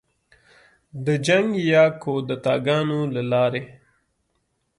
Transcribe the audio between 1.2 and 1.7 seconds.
جنګ